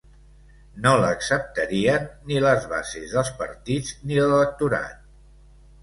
No 0.85 0.93
l’acceptarien 1.01 2.09
ni 2.31 2.41
les 2.47 2.67
bases 2.73 3.15
dels 3.17 3.33
partits 3.45 3.95
ni 4.09 4.21
l’electorat. 4.23 5.11